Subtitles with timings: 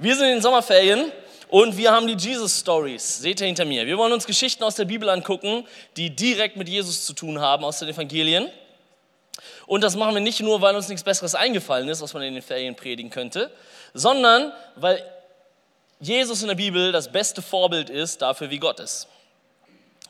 [0.00, 1.10] Wir sind in den Sommerferien
[1.48, 3.18] und wir haben die Jesus Stories.
[3.18, 3.84] Seht ihr hinter mir?
[3.84, 7.64] Wir wollen uns Geschichten aus der Bibel angucken, die direkt mit Jesus zu tun haben,
[7.64, 8.48] aus den Evangelien.
[9.66, 12.34] Und das machen wir nicht nur, weil uns nichts Besseres eingefallen ist, was man in
[12.34, 13.50] den Ferien predigen könnte,
[13.92, 15.02] sondern weil
[15.98, 19.08] Jesus in der Bibel das beste Vorbild ist dafür, wie Gott ist.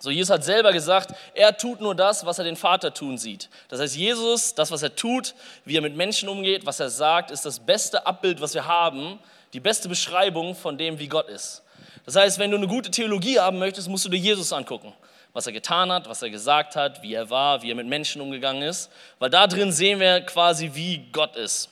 [0.01, 3.49] So, Jesus hat selber gesagt, er tut nur das, was er den Vater tun sieht.
[3.69, 5.35] Das heißt, Jesus, das, was er tut,
[5.65, 9.19] wie er mit Menschen umgeht, was er sagt, ist das beste Abbild, was wir haben,
[9.53, 11.63] die beste Beschreibung von dem, wie Gott ist.
[12.05, 14.93] Das heißt, wenn du eine gute Theologie haben möchtest, musst du dir Jesus angucken.
[15.33, 18.21] Was er getan hat, was er gesagt hat, wie er war, wie er mit Menschen
[18.21, 18.91] umgegangen ist.
[19.19, 21.69] Weil da drin sehen wir quasi, wie Gott ist.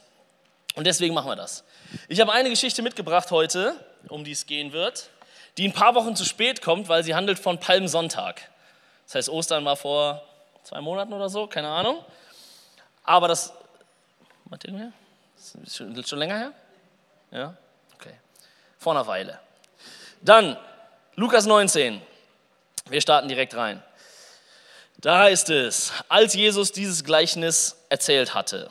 [0.74, 1.64] Und deswegen machen wir das.
[2.08, 3.74] Ich habe eine Geschichte mitgebracht heute,
[4.08, 5.10] um die es gehen wird
[5.56, 8.42] die ein paar Wochen zu spät kommt, weil sie handelt von Palmsonntag.
[9.06, 10.22] Das heißt, Ostern war vor
[10.64, 12.04] zwei Monaten oder so, keine Ahnung.
[13.04, 13.52] Aber das,
[14.46, 14.92] Martin,
[15.36, 16.52] ist schon, länger her?
[17.30, 17.56] Ja.
[18.86, 19.40] Vor einer Weile.
[20.22, 20.56] Dann
[21.16, 22.00] Lukas 19.
[22.88, 23.82] Wir starten direkt rein.
[24.98, 28.70] Da heißt es, als Jesus dieses Gleichnis erzählt hatte.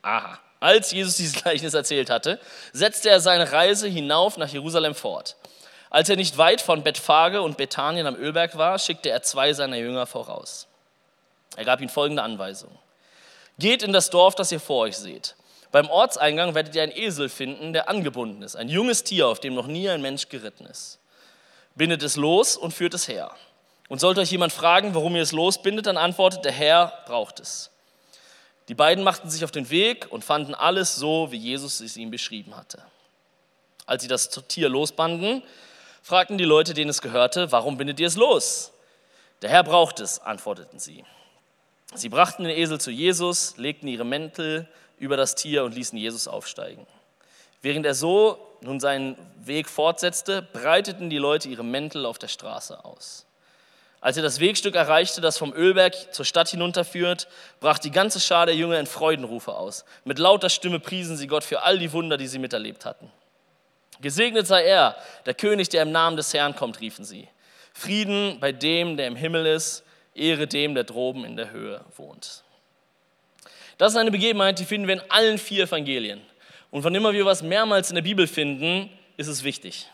[0.00, 0.38] Aha.
[0.58, 2.40] Als Jesus dieses Gleichnis erzählt hatte,
[2.72, 5.36] setzte er seine Reise hinauf nach Jerusalem fort.
[5.90, 9.76] Als er nicht weit von Bethphage und Bethanien am Ölberg war, schickte er zwei seiner
[9.76, 10.66] Jünger voraus.
[11.56, 12.70] Er gab ihnen folgende Anweisung.
[13.58, 15.34] Geht in das Dorf, das ihr vor euch seht.
[15.72, 19.54] Beim Ortseingang werdet ihr einen Esel finden, der angebunden ist, ein junges Tier, auf dem
[19.54, 20.98] noch nie ein Mensch geritten ist.
[21.74, 23.34] Bindet es los und führt es her.
[23.88, 27.70] Und sollte euch jemand fragen, warum ihr es losbindet, dann antwortet, der Herr braucht es.
[28.68, 32.10] Die beiden machten sich auf den Weg und fanden alles so, wie Jesus es ihnen
[32.10, 32.82] beschrieben hatte.
[33.86, 35.42] Als sie das Tier losbanden,
[36.02, 38.72] fragten die Leute, denen es gehörte, warum bindet ihr es los?
[39.40, 41.04] Der Herr braucht es, antworteten sie.
[41.94, 44.68] Sie brachten den Esel zu Jesus, legten ihre Mäntel
[45.02, 46.86] über das Tier und ließen Jesus aufsteigen.
[47.60, 52.84] Während er so nun seinen Weg fortsetzte, breiteten die Leute ihre Mäntel auf der Straße
[52.84, 53.26] aus.
[54.00, 57.26] Als er das Wegstück erreichte, das vom Ölberg zur Stadt hinunterführt,
[57.58, 59.84] brach die ganze Schar der Jünger in Freudenrufe aus.
[60.04, 63.10] Mit lauter Stimme priesen sie Gott für all die Wunder, die sie miterlebt hatten.
[64.00, 67.28] Gesegnet sei er, der König, der im Namen des Herrn kommt, riefen sie.
[67.72, 69.84] Frieden bei dem, der im Himmel ist,
[70.14, 72.44] Ehre dem, der droben in der Höhe wohnt.
[73.78, 76.20] Das ist eine Begebenheit, die finden wir in allen vier Evangelien.
[76.70, 79.88] Und wann immer wir was mehrmals in der Bibel finden, ist es wichtig.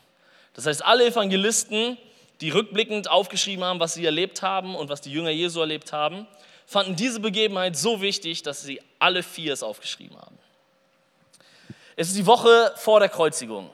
[0.55, 1.99] Das heißt, alle Evangelisten
[2.41, 6.27] die rückblickend aufgeschrieben haben, was sie erlebt haben und was die Jünger Jesu erlebt haben,
[6.67, 10.39] fanden diese Begebenheit so wichtig, dass sie alle vier es aufgeschrieben haben.
[11.97, 13.71] Es ist die Woche vor der Kreuzigung,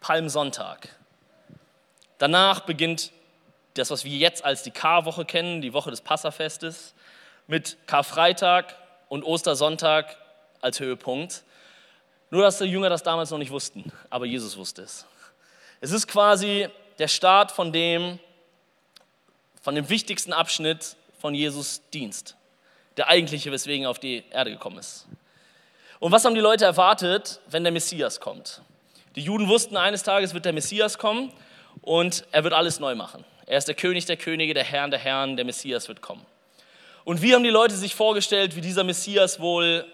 [0.00, 0.88] Palmsonntag.
[2.18, 3.12] Danach beginnt
[3.74, 6.94] das, was wir jetzt als die Karwoche kennen, die Woche des Passafestes,
[7.50, 8.76] mit Karfreitag
[9.08, 10.16] und Ostersonntag
[10.60, 11.42] als Höhepunkt.
[12.30, 15.04] Nur, dass die Jünger das damals noch nicht wussten, aber Jesus wusste es.
[15.80, 16.68] Es ist quasi
[17.00, 18.20] der Start von dem,
[19.60, 22.36] von dem wichtigsten Abschnitt von Jesus Dienst.
[22.96, 25.08] Der eigentliche, weswegen er auf die Erde gekommen ist.
[25.98, 28.62] Und was haben die Leute erwartet, wenn der Messias kommt?
[29.16, 31.32] Die Juden wussten, eines Tages wird der Messias kommen
[31.82, 33.24] und er wird alles neu machen.
[33.46, 36.24] Er ist der König der Könige, der Herr der Herren, der Messias wird kommen.
[37.04, 39.86] Und wie haben die Leute sich vorgestellt, wie dieser Messias wohl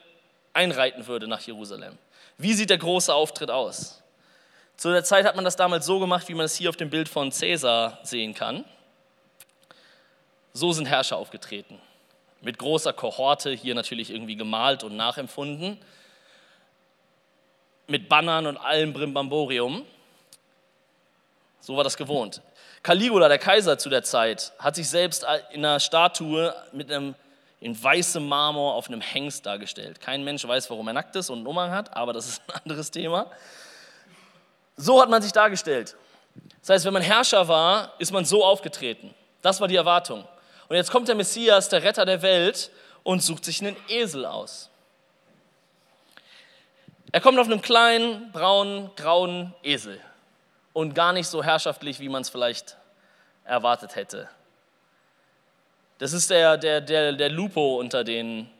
[0.52, 1.98] einreiten würde nach Jerusalem?
[2.38, 4.02] Wie sieht der große Auftritt aus?
[4.76, 6.90] Zu der Zeit hat man das damals so gemacht, wie man es hier auf dem
[6.90, 8.64] Bild von Caesar sehen kann.
[10.52, 11.78] So sind Herrscher aufgetreten.
[12.42, 15.78] Mit großer Kohorte, hier natürlich irgendwie gemalt und nachempfunden.
[17.86, 19.86] Mit Bannern und allem Brimbamborium.
[21.60, 22.42] So war das gewohnt.
[22.86, 27.16] Caligula, der Kaiser zu der Zeit, hat sich selbst in einer Statue mit einem
[27.58, 30.00] in weißem Marmor auf einem Hengst dargestellt.
[30.00, 32.60] Kein Mensch weiß, warum er nackt ist und einen Umhang hat, aber das ist ein
[32.62, 33.26] anderes Thema.
[34.76, 35.96] So hat man sich dargestellt.
[36.60, 39.12] Das heißt, wenn man Herrscher war, ist man so aufgetreten.
[39.42, 40.24] Das war die Erwartung.
[40.68, 42.70] Und jetzt kommt der Messias, der Retter der Welt,
[43.02, 44.70] und sucht sich einen Esel aus.
[47.10, 50.00] Er kommt auf einem kleinen, braunen, grauen Esel
[50.76, 52.76] und gar nicht so herrschaftlich, wie man es vielleicht
[53.44, 54.28] erwartet hätte.
[55.96, 58.50] Das ist der, der, der, der Lupo unter den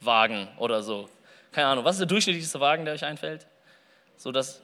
[0.00, 1.08] Wagen oder so.
[1.52, 3.46] Keine Ahnung, was ist der durchschnittlichste Wagen, der euch einfällt?
[4.16, 4.60] So das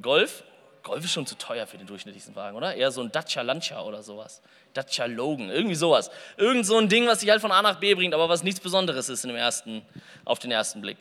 [0.00, 0.44] Golf?
[0.84, 2.76] Golf ist schon zu teuer für den durchschnittlichen Wagen, oder?
[2.76, 4.42] Eher so ein Dacia Lancia oder sowas.
[4.72, 6.12] Dacia Logan, irgendwie sowas.
[6.36, 8.60] Irgend so ein Ding, was dich halt von A nach B bringt, aber was nichts
[8.60, 9.84] Besonderes ist im ersten,
[10.24, 10.98] auf den ersten Blick.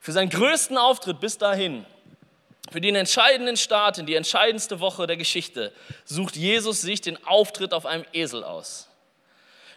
[0.00, 1.86] Für seinen größten Auftritt bis dahin,
[2.70, 5.72] für den entscheidenden Start in die entscheidendste Woche der Geschichte,
[6.04, 8.88] sucht Jesus sich den Auftritt auf einem Esel aus.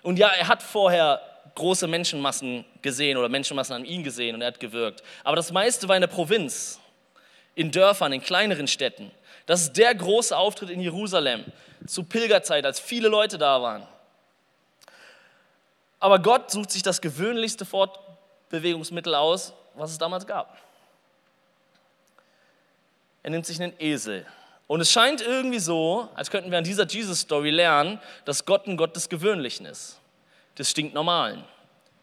[0.02, 1.22] Und ja, er hat vorher
[1.56, 5.04] große Menschenmassen gesehen oder Menschenmassen an ihn gesehen und er hat gewirkt.
[5.24, 6.80] Aber das meiste war in der Provinz,
[7.56, 9.12] in Dörfern, in kleineren Städten.
[9.46, 11.44] Das ist der große Auftritt in Jerusalem
[11.86, 13.86] zu Pilgerzeit, als viele Leute da waren.
[16.00, 20.58] Aber Gott sucht sich das gewöhnlichste Fortbewegungsmittel aus, was es damals gab.
[23.24, 24.26] Er nimmt sich einen Esel.
[24.68, 28.78] Und es scheint irgendwie so, als könnten wir an dieser Jesus-Story lernen, dass Gott ein
[28.78, 30.00] Gott des Gewöhnlichen ist,
[30.58, 31.44] des Stinknormalen,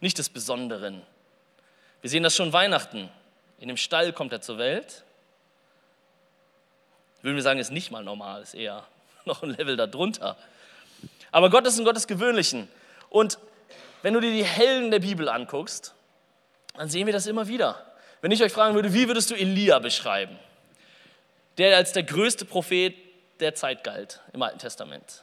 [0.01, 1.03] nicht des Besonderen.
[2.01, 3.09] Wir sehen das schon Weihnachten.
[3.61, 5.05] In dem Stall kommt er zur Welt.
[7.23, 8.85] Würden wir sagen, ist nicht mal normal, ist eher
[9.25, 10.37] noch ein Level darunter.
[11.31, 12.69] Aber Gott ist ein Gott des Gewöhnlichen.
[13.11, 13.39] Und
[14.03, 15.95] wenn du dir die Helden der Bibel anguckst,
[16.75, 17.95] dann sehen wir das immer wieder.
[18.21, 20.39] Wenn ich euch fragen würde, wie würdest du Elia beschreiben?
[21.59, 22.95] Der als der größte Prophet
[23.41, 25.23] der Zeit galt im Alten Testament.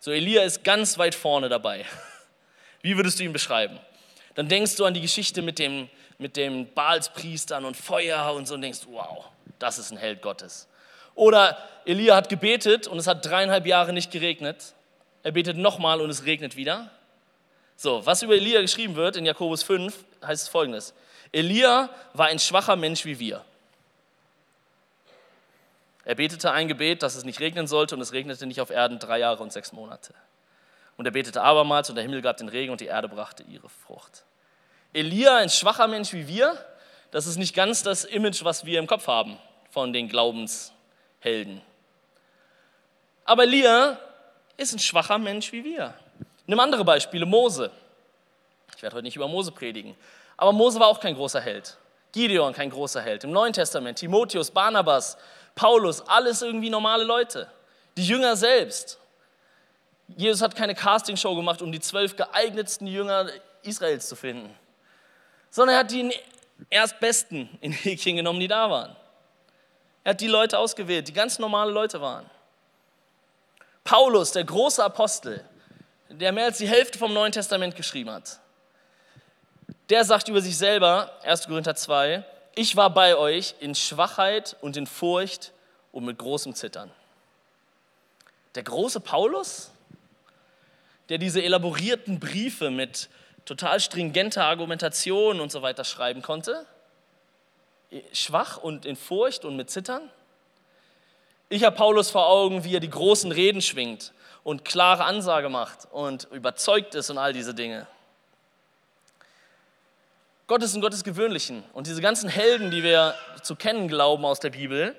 [0.00, 1.84] So, Elia ist ganz weit vorne dabei.
[2.82, 3.78] Wie würdest du ihn beschreiben?
[4.34, 5.88] Dann denkst du an die Geschichte mit, dem,
[6.18, 9.24] mit den Baalspriestern und Feuer und so und denkst, wow,
[9.58, 10.68] das ist ein Held Gottes.
[11.14, 14.74] Oder Elia hat gebetet und es hat dreieinhalb Jahre nicht geregnet.
[15.24, 16.92] Er betet nochmal und es regnet wieder.
[17.74, 20.94] So, was über Elia geschrieben wird in Jakobus 5, heißt es folgendes.
[21.32, 23.44] Elia war ein schwacher Mensch wie wir.
[26.08, 28.98] Er betete ein Gebet, dass es nicht regnen sollte und es regnete nicht auf Erden
[28.98, 30.14] drei Jahre und sechs Monate.
[30.96, 33.68] Und er betete abermals und der Himmel gab den Regen und die Erde brachte ihre
[33.68, 34.24] Frucht.
[34.94, 36.56] Elia, ein schwacher Mensch wie wir,
[37.10, 39.36] das ist nicht ganz das Image, was wir im Kopf haben
[39.70, 41.60] von den Glaubenshelden.
[43.26, 43.98] Aber Elia
[44.56, 45.92] ist ein schwacher Mensch wie wir.
[46.46, 47.70] Nimm andere Beispiele, Mose.
[48.74, 49.94] Ich werde heute nicht über Mose predigen,
[50.38, 51.76] aber Mose war auch kein großer Held.
[52.12, 53.24] Gideon kein großer Held.
[53.24, 55.18] Im Neuen Testament Timotheus, Barnabas,
[55.58, 57.50] Paulus, alles irgendwie normale Leute.
[57.96, 58.96] Die Jünger selbst.
[60.16, 63.28] Jesus hat keine Castingshow gemacht, um die zwölf geeignetsten Jünger
[63.62, 64.54] Israels zu finden,
[65.50, 66.14] sondern er hat die
[66.70, 68.94] erstbesten in Häkchen genommen, die da waren.
[70.04, 72.30] Er hat die Leute ausgewählt, die ganz normale Leute waren.
[73.82, 75.44] Paulus, der große Apostel,
[76.08, 78.38] der mehr als die Hälfte vom Neuen Testament geschrieben hat,
[79.90, 81.48] der sagt über sich selber, 1.
[81.48, 82.24] Korinther 2,
[82.58, 85.52] ich war bei euch in Schwachheit und in Furcht
[85.92, 86.90] und mit großem Zittern.
[88.56, 89.70] Der große Paulus,
[91.08, 93.10] der diese elaborierten Briefe mit
[93.44, 96.66] total stringenter Argumentation und so weiter schreiben konnte,
[98.12, 100.10] schwach und in Furcht und mit Zittern.
[101.50, 104.12] Ich habe Paulus vor Augen, wie er die großen Reden schwingt
[104.42, 107.86] und klare Ansage macht und überzeugt ist und all diese Dinge.
[110.48, 111.62] Gott ist ein Gott des Gewöhnlichen.
[111.74, 114.96] Und diese ganzen Helden, die wir zu kennen glauben aus der Bibel,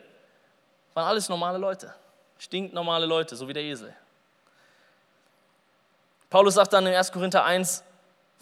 [0.94, 1.94] waren alles normale Leute.
[2.38, 3.94] Stinknormale Leute, so wie der Esel.
[6.30, 7.12] Paulus sagt dann in 1.
[7.12, 7.84] Korinther 1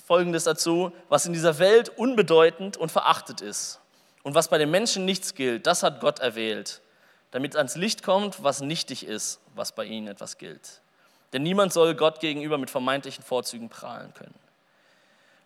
[0.05, 3.79] folgendes dazu: Was in dieser Welt unbedeutend und verachtet ist
[4.23, 6.81] und was bei den Menschen nichts gilt, das hat Gott erwählt,
[7.31, 10.81] damit ans Licht kommt, was nichtig ist, was bei ihnen etwas gilt.
[11.31, 14.35] Denn niemand soll Gott gegenüber mit vermeintlichen Vorzügen prahlen können.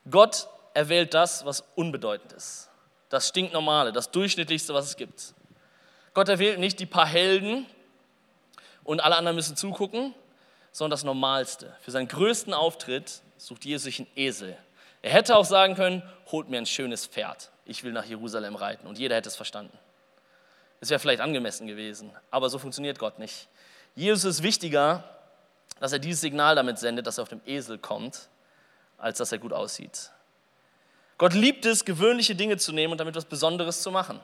[0.10, 2.69] Gott erwählt das, was unbedeutend ist.
[3.09, 5.33] Das stinknormale, das durchschnittlichste, was es gibt.
[6.13, 7.65] Gott erwählt nicht die paar Helden
[8.83, 10.13] und alle anderen müssen zugucken,
[10.71, 11.75] sondern das Normalste.
[11.81, 14.57] Für seinen größten Auftritt sucht Jesus sich einen Esel.
[15.01, 18.88] Er hätte auch sagen können, holt mir ein schönes Pferd, ich will nach Jerusalem reiten
[18.88, 19.77] und jeder hätte es verstanden.
[20.79, 23.48] Es wäre vielleicht angemessen gewesen, aber so funktioniert Gott nicht.
[23.96, 25.03] Jesus ist wichtiger,
[25.79, 28.29] dass er dieses Signal damit sendet, dass er auf dem Esel kommt,
[28.98, 30.12] als dass er gut aussieht.
[31.22, 34.20] Gott liebt es, gewöhnliche Dinge zu nehmen und damit was Besonderes zu machen.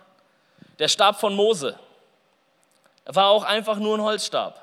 [0.80, 1.78] Der Stab von Mose
[3.06, 4.60] war auch einfach nur ein Holzstab.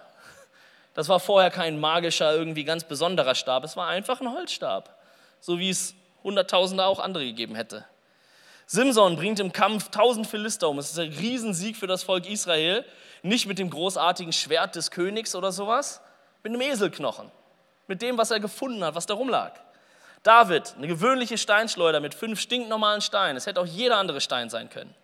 [0.95, 3.62] Das war vorher kein magischer, irgendwie ganz besonderer Stab.
[3.62, 5.00] Es war einfach ein Holzstab,
[5.38, 7.85] so wie es Hunderttausende auch andere gegeben hätte.
[8.67, 10.81] Simson bringt im Kampf tausend Philister um.
[10.81, 12.85] Es ist ein Riesensieg für das Volk Israel.
[13.23, 16.00] Nicht mit dem großartigen Schwert des Königs oder sowas,
[16.43, 17.31] mit einem Eselknochen,
[17.87, 19.53] mit dem, was er gefunden hat, was da rumlag.
[20.25, 23.37] David, eine gewöhnliche Steinschleuder mit fünf stinknormalen Steinen.
[23.37, 24.95] Es hätte auch jeder andere Stein sein können.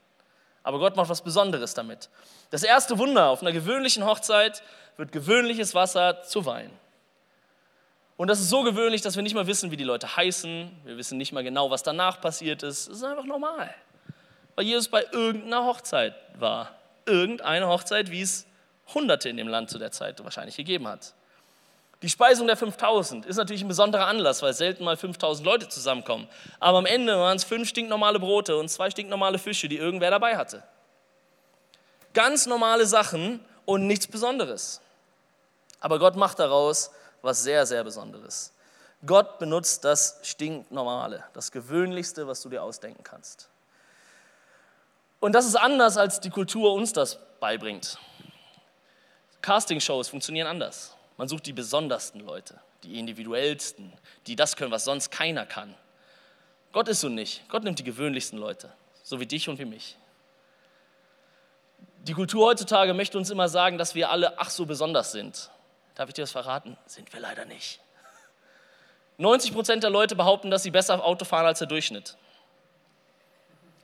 [0.63, 2.09] Aber Gott macht was Besonderes damit.
[2.51, 4.63] Das erste Wunder auf einer gewöhnlichen Hochzeit
[4.97, 6.71] wird gewöhnliches Wasser zu Wein.
[8.17, 10.71] Und das ist so gewöhnlich, dass wir nicht mal wissen, wie die Leute heißen.
[10.85, 12.89] Wir wissen nicht mal genau, was danach passiert ist.
[12.89, 13.75] Es ist einfach normal.
[14.57, 16.71] Weil Jesus bei irgendeiner Hochzeit war.
[17.05, 18.47] Irgendeine Hochzeit, wie es
[18.95, 21.15] Hunderte in dem Land zu der Zeit wahrscheinlich gegeben hat.
[22.03, 26.29] Die Speisung der 5000 ist natürlich ein besonderer Anlass, weil selten mal 5000 Leute zusammenkommen.
[26.59, 30.37] Aber am Ende waren es fünf stinknormale Brote und zwei stinknormale Fische, die irgendwer dabei
[30.37, 30.63] hatte.
[32.15, 34.81] Ganz normale Sachen und nichts Besonderes.
[35.81, 36.91] Aber Gott macht daraus
[37.23, 38.53] was sehr, sehr Besonderes.
[39.05, 43.49] Gott benutzt das Stinknormale, das Gewöhnlichste, was du dir ausdenken kannst.
[45.21, 47.99] Und das ist anders, als die Kultur uns das beibringt.
[49.43, 50.95] Castingshows funktionieren anders.
[51.21, 53.93] Man sucht die besondersten Leute, die individuellsten,
[54.27, 55.75] die das können, was sonst keiner kann.
[56.73, 57.47] Gott ist so nicht.
[57.51, 58.73] Gott nimmt die gewöhnlichsten Leute,
[59.03, 59.99] so wie dich und wie mich.
[62.05, 65.51] Die Kultur heutzutage möchte uns immer sagen, dass wir alle ach so besonders sind.
[65.95, 66.79] Darf ich dir das verraten?
[66.87, 67.81] Sind wir leider nicht.
[69.19, 72.17] 90 Prozent der Leute behaupten, dass sie besser Auto fahren als der Durchschnitt.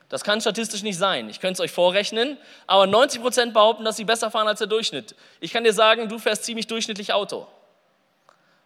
[0.08, 1.28] Das kann statistisch nicht sein.
[1.28, 4.68] Ich könnte es euch vorrechnen, aber 90 Prozent behaupten, dass sie besser fahren als der
[4.68, 5.16] Durchschnitt.
[5.40, 7.48] Ich kann dir sagen, du fährst ziemlich durchschnittlich Auto.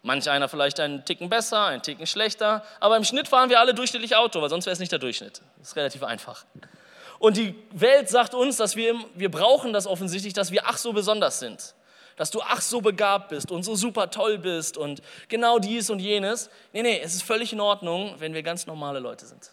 [0.03, 3.73] Manch einer vielleicht einen Ticken besser, einen Ticken schlechter, aber im Schnitt fahren wir alle
[3.73, 5.41] durchschnittlich Auto, weil sonst wäre es nicht der Durchschnitt.
[5.59, 6.45] Das ist relativ einfach.
[7.19, 10.91] Und die Welt sagt uns, dass wir, wir brauchen das offensichtlich, dass wir ach so
[10.91, 11.75] besonders sind.
[12.17, 15.99] Dass du ach so begabt bist und so super toll bist und genau dies und
[15.99, 16.49] jenes.
[16.73, 19.51] Nee, nee, es ist völlig in Ordnung, wenn wir ganz normale Leute sind.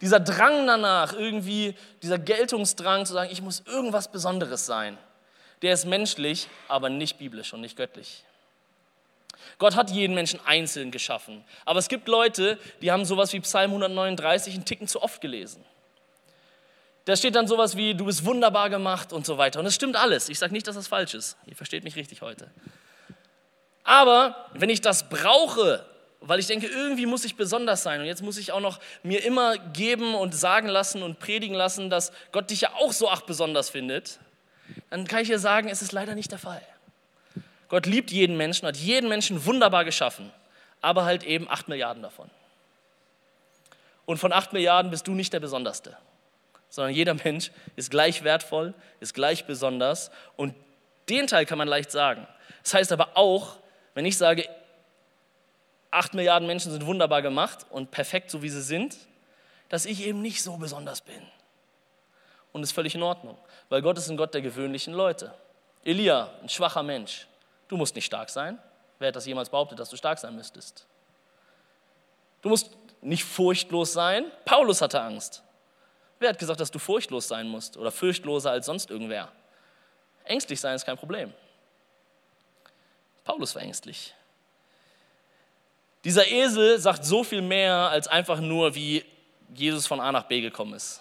[0.00, 4.98] Dieser Drang danach, irgendwie, dieser Geltungsdrang zu sagen, ich muss irgendwas Besonderes sein,
[5.62, 8.24] der ist menschlich, aber nicht biblisch und nicht göttlich.
[9.58, 11.44] Gott hat jeden Menschen einzeln geschaffen.
[11.64, 15.64] Aber es gibt Leute, die haben sowas wie Psalm 139 einen Ticken zu oft gelesen.
[17.04, 19.60] Da steht dann sowas wie, du bist wunderbar gemacht und so weiter.
[19.60, 20.28] Und es stimmt alles.
[20.28, 21.36] Ich sage nicht, dass das falsch ist.
[21.46, 22.50] Ihr versteht mich richtig heute.
[23.84, 25.84] Aber wenn ich das brauche,
[26.26, 29.24] weil ich denke, irgendwie muss ich besonders sein und jetzt muss ich auch noch mir
[29.24, 33.22] immer geben und sagen lassen und predigen lassen, dass Gott dich ja auch so ach
[33.22, 34.18] besonders findet,
[34.90, 36.62] dann kann ich dir sagen, es ist leider nicht der Fall.
[37.68, 40.32] Gott liebt jeden Menschen, hat jeden Menschen wunderbar geschaffen,
[40.80, 42.30] aber halt eben acht Milliarden davon.
[44.06, 45.96] Und von acht Milliarden bist du nicht der Besonderste,
[46.68, 50.54] sondern jeder Mensch ist gleich wertvoll, ist gleich besonders und
[51.08, 52.26] den Teil kann man leicht sagen.
[52.62, 53.58] Das heißt aber auch,
[53.94, 54.48] wenn ich sage,
[55.94, 58.96] acht Milliarden Menschen sind wunderbar gemacht und perfekt, so wie sie sind,
[59.68, 61.22] dass ich eben nicht so besonders bin.
[62.52, 63.36] Und das ist völlig in Ordnung,
[63.68, 65.34] weil Gott ist ein Gott der gewöhnlichen Leute.
[65.84, 67.26] Elia, ein schwacher Mensch,
[67.68, 68.58] Du musst nicht stark sein.
[68.98, 70.86] Wer hat das jemals behauptet, dass du stark sein müsstest?
[72.42, 72.70] Du musst
[73.00, 74.30] nicht furchtlos sein.
[74.44, 75.42] Paulus hatte Angst.
[76.18, 79.32] Wer hat gesagt, dass du furchtlos sein musst oder fürchtloser als sonst irgendwer?
[80.24, 81.32] Ängstlich sein ist kein Problem.
[83.24, 84.14] Paulus war ängstlich.
[86.04, 89.04] Dieser Esel sagt so viel mehr als einfach nur, wie
[89.54, 91.00] Jesus von A nach B gekommen ist.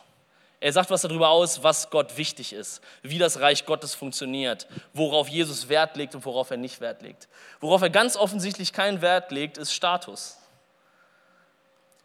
[0.64, 5.28] Er sagt was darüber aus, was Gott wichtig ist, wie das Reich Gottes funktioniert, worauf
[5.28, 7.28] Jesus Wert legt und worauf er nicht Wert legt.
[7.60, 10.38] Worauf er ganz offensichtlich keinen Wert legt, ist Status.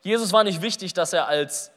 [0.02, 1.70] Jesus war nicht wichtig, dass er als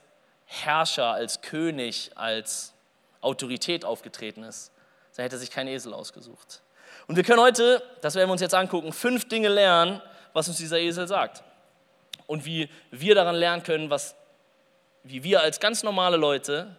[0.47, 2.73] Herrscher, als König, als
[3.21, 4.71] Autorität aufgetreten ist.
[5.15, 6.61] Da hätte er sich keinen Esel ausgesucht.
[7.05, 10.01] Und wir können heute, das werden wir uns jetzt angucken, fünf Dinge lernen,
[10.33, 11.43] was uns dieser Esel sagt.
[12.27, 14.15] Und wie wir daran lernen können, was
[15.03, 16.75] wie wir als ganz normale Leute,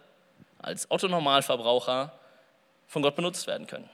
[0.59, 2.11] als Otto-Normalverbraucher
[2.87, 3.89] von Gott benutzt werden können.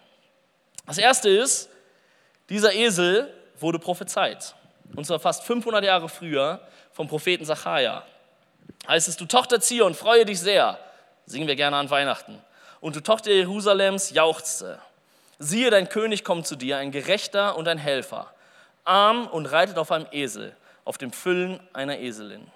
[0.85, 1.69] Das erste ist,
[2.49, 4.55] dieser Esel wurde prophezeit.
[4.95, 6.61] Und zwar fast 500 Jahre früher
[6.91, 8.03] vom Propheten Sacharja.
[8.87, 10.79] Heißt es, du Tochter Zion, freue dich sehr.
[11.25, 12.41] Singen wir gerne an Weihnachten.
[12.81, 14.79] Und du Tochter Jerusalems, jauchze.
[15.37, 18.33] Siehe, dein König kommt zu dir, ein Gerechter und ein Helfer,
[18.89, 22.47] arm und reitet auf einem Esel, auf dem Füllen einer Eselin.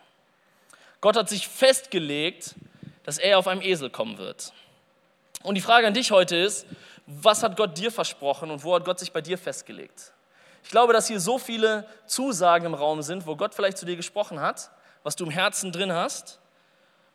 [0.99, 2.55] Gott hat sich festgelegt,
[3.03, 4.53] dass er auf einem Esel kommen wird.
[5.43, 6.65] Und die Frage an dich heute ist,
[7.05, 10.13] was hat Gott dir versprochen und wo hat Gott sich bei dir festgelegt?
[10.63, 13.97] Ich glaube, dass hier so viele Zusagen im Raum sind, wo Gott vielleicht zu dir
[13.97, 14.71] gesprochen hat,
[15.03, 16.39] was du im Herzen drin hast,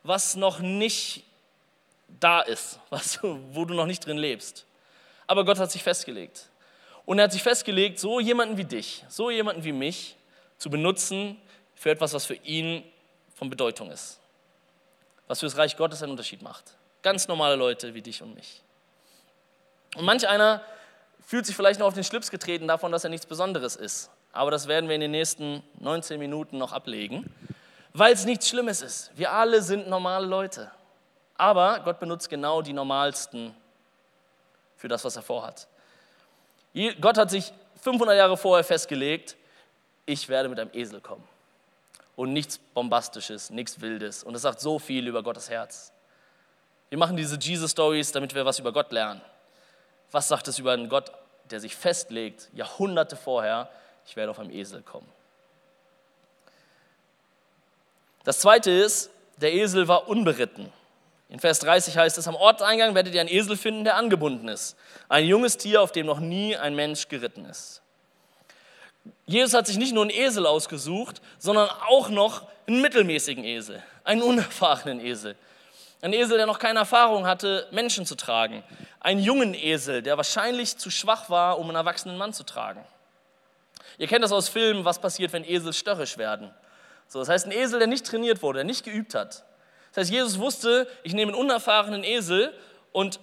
[0.02, 1.25] was noch nicht
[2.20, 4.66] da ist, was, wo du noch nicht drin lebst.
[5.26, 6.48] Aber Gott hat sich festgelegt.
[7.09, 10.15] Und er hat sich festgelegt, so jemanden wie dich, so jemanden wie mich
[10.59, 11.41] zu benutzen
[11.75, 12.85] für etwas, was für ihn
[13.35, 14.21] von Bedeutung ist.
[15.27, 16.77] Was für das Reich Gottes einen Unterschied macht.
[17.00, 18.62] Ganz normale Leute wie dich und mich.
[19.97, 20.61] Und manch einer
[21.27, 24.11] fühlt sich vielleicht noch auf den Schlips getreten davon, dass er nichts Besonderes ist.
[24.33, 27.35] Aber das werden wir in den nächsten 19 Minuten noch ablegen,
[27.95, 29.12] weil es nichts Schlimmes ist.
[29.17, 30.71] Wir alle sind normale Leute.
[31.38, 33.55] Aber Gott benutzt genau die normalsten
[34.77, 35.69] für das, was er vorhat.
[37.00, 39.37] Gott hat sich 500 Jahre vorher festgelegt,
[40.06, 41.25] ich werde mit einem Esel kommen
[42.16, 44.25] und nichts Bombastisches, nichts Wildes.
[44.25, 45.92] Und es sagt so viel über Gottes Herz.
[46.88, 49.20] Wir machen diese Jesus-Stories, damit wir was über Gott lernen.
[50.11, 51.12] Was sagt es über einen Gott,
[51.50, 53.68] der sich festlegt, Jahrhunderte vorher,
[54.06, 55.08] ich werde auf einem Esel kommen?
[58.25, 60.73] Das zweite ist, der Esel war unberitten.
[61.28, 64.76] In Vers 30 heißt es, am Ortseingang werdet ihr einen Esel finden, der angebunden ist.
[65.08, 67.82] Ein junges Tier, auf dem noch nie ein Mensch geritten ist.
[69.26, 74.23] Jesus hat sich nicht nur einen Esel ausgesucht, sondern auch noch einen mittelmäßigen Esel, einen
[74.23, 75.37] unerfahrenen Esel.
[76.00, 78.62] Ein Esel, der noch keine Erfahrung hatte, Menschen zu tragen.
[79.00, 82.85] Einen jungen Esel, der wahrscheinlich zu schwach war, um einen erwachsenen Mann zu tragen.
[83.99, 86.50] Ihr kennt das aus Filmen, was passiert, wenn Esel störrisch werden.
[87.08, 89.44] So, das heißt, ein Esel, der nicht trainiert wurde, der nicht geübt hat.
[89.92, 92.52] Das heißt, Jesus wusste, ich nehme einen unerfahrenen Esel
[92.92, 93.21] und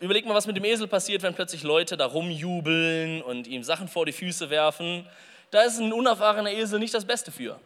[0.00, 3.88] überleg mal, was mit dem Esel passiert, wenn plötzlich Leute da rumjubeln und ihm Sachen
[3.88, 5.06] vor die Füße werfen.
[5.50, 7.60] Da ist ein unerfahrener Esel nicht das Beste für.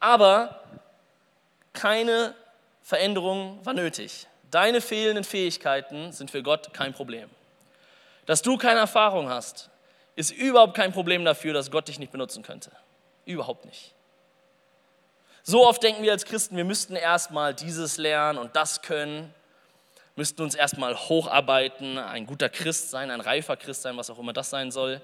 [0.00, 0.60] Aber
[1.72, 2.34] keine
[2.82, 4.26] Veränderung war nötig.
[4.50, 7.28] Deine fehlenden Fähigkeiten sind für Gott kein Problem.
[8.26, 9.70] Dass du keine Erfahrung hast,
[10.16, 12.70] ist überhaupt kein Problem dafür, dass Gott dich nicht benutzen könnte.
[13.26, 13.94] Überhaupt nicht.
[15.46, 19.32] So oft denken wir als Christen, wir müssten erstmal dieses lernen und das können,
[20.16, 24.32] müssten uns erstmal hocharbeiten, ein guter Christ sein, ein reifer Christ sein, was auch immer
[24.32, 25.02] das sein soll.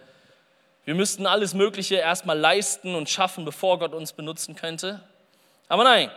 [0.87, 5.03] Wir müssten alles Mögliche erstmal leisten und schaffen, bevor Gott uns benutzen könnte.
[5.69, 6.11] Aber nein,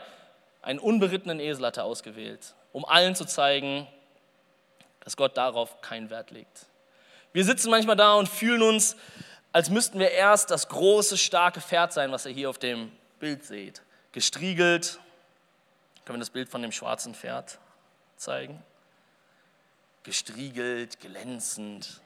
[0.62, 3.90] einen unberittenen Esel hat er ausgewählt, um allen zu zeigen,
[5.02, 6.68] dass Gott darauf keinen Wert legt.
[7.34, 8.96] Wir sitzen manchmal da und fühlen uns,
[9.52, 12.90] als müssten wir erst das große, starke Pferd sein, was ihr hier auf dem
[13.20, 13.82] Bild seht.
[14.14, 15.00] Gestriegelt.
[16.06, 17.60] Können wir das Bild von dem schwarzen Pferd
[18.16, 18.62] zeigen?
[20.04, 22.02] Gestriegelt, glänzend,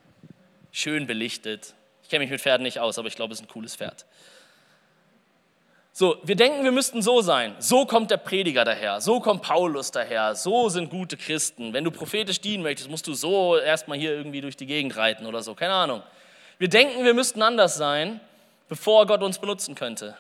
[0.72, 1.74] schön belichtet.
[2.04, 4.06] Ich kenne mich mit Pferden nicht aus, aber ich glaube, es ist ein cooles Pferd.
[5.92, 7.56] So, wir denken, wir müssten so sein.
[7.58, 11.74] So kommt der Prediger daher, so kommt Paulus daher, so sind gute Christen.
[11.74, 15.26] Wenn du prophetisch dienen möchtest, musst du so erstmal hier irgendwie durch die Gegend reiten
[15.26, 16.04] oder so, keine Ahnung.
[16.60, 18.22] Wir denken, wir müssten anders sein,
[18.70, 20.16] bevor Gott uns benutzen könnte.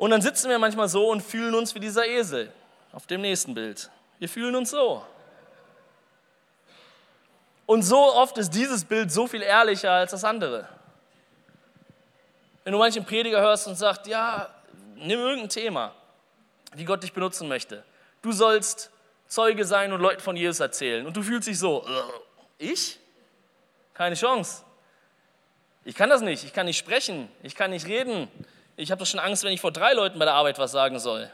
[0.00, 2.50] Und dann sitzen wir manchmal so und fühlen uns wie dieser Esel
[2.90, 3.90] auf dem nächsten Bild.
[4.18, 5.04] Wir fühlen uns so.
[7.66, 10.66] Und so oft ist dieses Bild so viel ehrlicher als das andere.
[12.64, 14.48] Wenn du manchen Prediger hörst und sagst, ja,
[14.94, 15.94] nimm irgendein Thema,
[16.72, 17.84] wie Gott dich benutzen möchte.
[18.22, 18.90] Du sollst
[19.26, 21.06] Zeuge sein und Leuten von Jesus erzählen.
[21.06, 22.98] Und du fühlst dich so, äh, ich?
[23.92, 24.62] Keine Chance.
[25.84, 26.42] Ich kann das nicht.
[26.44, 27.28] Ich kann nicht sprechen.
[27.42, 28.28] Ich kann nicht reden.
[28.76, 30.98] Ich habe doch schon Angst, wenn ich vor drei Leuten bei der Arbeit was sagen
[30.98, 31.30] soll.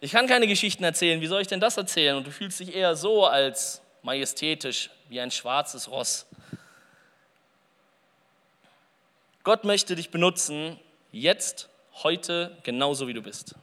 [0.00, 1.20] Ich kann keine Geschichten erzählen.
[1.20, 2.16] Wie soll ich denn das erzählen?
[2.16, 6.26] Und du fühlst dich eher so als majestätisch, wie ein schwarzes Ross.
[9.42, 10.78] Gott möchte dich benutzen,
[11.12, 11.68] jetzt
[12.02, 13.54] heute genauso wie du bist.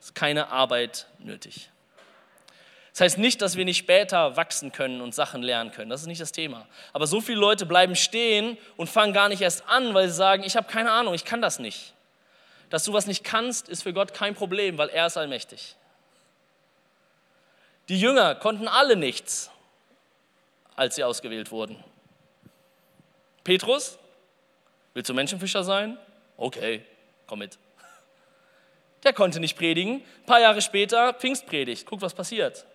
[0.00, 1.70] Es ist keine Arbeit nötig.
[2.92, 5.90] Das heißt nicht, dass wir nicht später wachsen können und Sachen lernen können.
[5.90, 6.66] Das ist nicht das Thema.
[6.92, 10.42] Aber so viele Leute bleiben stehen und fangen gar nicht erst an, weil sie sagen,
[10.42, 11.94] ich habe keine Ahnung, ich kann das nicht.
[12.68, 15.76] Dass du was nicht kannst, ist für Gott kein Problem, weil er ist allmächtig.
[17.88, 19.50] Die Jünger konnten alle nichts,
[20.76, 21.82] als sie ausgewählt wurden.
[23.42, 23.98] Petrus,
[24.94, 25.98] willst du Menschenfischer sein?
[26.36, 26.84] Okay,
[27.26, 27.58] komm mit.
[29.02, 30.04] Der konnte nicht predigen.
[30.20, 31.86] Ein paar Jahre später, Pfingstpredigt.
[31.86, 32.66] Guck, was passiert.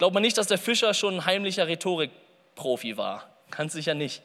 [0.00, 3.28] Glaubt man nicht, dass der Fischer schon ein heimlicher Rhetorikprofi war?
[3.50, 4.22] Ganz sicher nicht.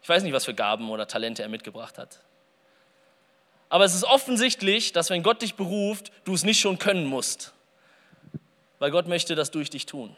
[0.00, 2.20] Ich weiß nicht, was für Gaben oder Talente er mitgebracht hat.
[3.68, 7.52] Aber es ist offensichtlich, dass wenn Gott dich beruft, du es nicht schon können musst.
[8.78, 10.16] Weil Gott möchte das durch dich tun.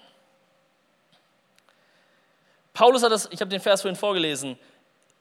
[2.73, 4.57] Paulus hat das, ich habe den Vers vorhin vorgelesen,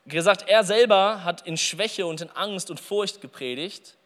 [0.06, 3.98] gesagt, er selber hat in Schwäche und in Angst und Furcht gepredigt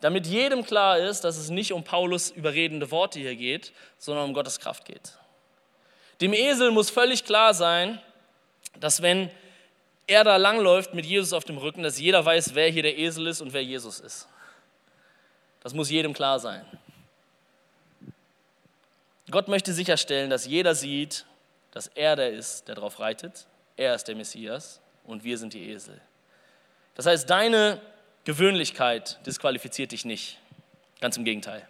[0.00, 4.34] damit jedem klar ist, dass es nicht um Paulus überredende Worte hier geht, sondern um
[4.34, 5.18] Gottes Kraft geht.
[6.20, 8.00] Dem Esel muss völlig klar sein,
[8.78, 9.30] dass wenn
[10.06, 13.26] er da langläuft mit Jesus auf dem Rücken, dass jeder weiß, wer hier der Esel
[13.26, 14.28] ist und wer Jesus ist.
[15.60, 16.64] Das muss jedem klar sein.
[19.30, 21.26] Gott möchte sicherstellen, dass jeder sieht,
[21.72, 23.46] dass er der ist, der darauf reitet.
[23.76, 26.00] Er ist der Messias und wir sind die Esel.
[26.94, 27.80] Das heißt, deine
[28.28, 30.36] Gewöhnlichkeit disqualifiziert dich nicht.
[31.00, 31.66] Ganz im Gegenteil.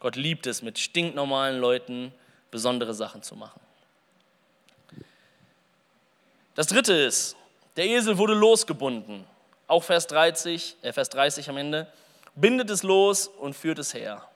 [0.00, 2.12] Gott liebt es, mit stinknormalen Leuten
[2.50, 3.58] besondere Sachen zu machen.
[6.56, 7.36] Das dritte ist,
[7.76, 9.24] der Esel wurde losgebunden.
[9.66, 11.90] Auch Vers 30, äh Vers 30 am Ende.
[12.34, 14.28] Bindet es los und führt es her.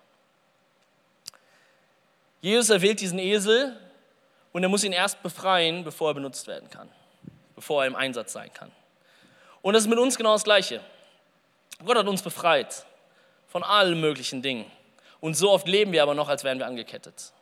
[2.40, 3.78] Jesus erwählt diesen Esel
[4.54, 6.88] und er muss ihn erst befreien, bevor er benutzt werden kann,
[7.54, 8.72] bevor er im Einsatz sein kann.
[9.60, 10.80] Und das ist mit uns genau das Gleiche.
[11.84, 12.84] Gott hat uns befreit
[13.46, 14.70] von allen möglichen Dingen.
[15.20, 17.32] Und so oft leben wir aber noch, als wären wir angekettet.